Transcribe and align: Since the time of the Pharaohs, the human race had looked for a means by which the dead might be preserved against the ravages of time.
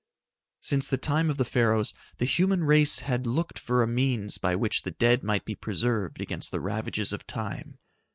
Since 0.61 0.87
the 0.87 0.97
time 0.97 1.29
of 1.29 1.37
the 1.37 1.45
Pharaohs, 1.45 1.93
the 2.17 2.25
human 2.25 2.63
race 2.63 3.01
had 3.01 3.27
looked 3.27 3.59
for 3.59 3.83
a 3.83 3.87
means 3.87 4.39
by 4.39 4.55
which 4.55 4.81
the 4.81 4.89
dead 4.89 5.21
might 5.23 5.45
be 5.45 5.53
preserved 5.53 6.19
against 6.19 6.49
the 6.49 6.59
ravages 6.59 7.13
of 7.13 7.27
time. 7.27 7.77